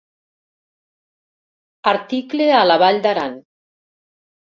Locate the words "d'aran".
3.05-3.37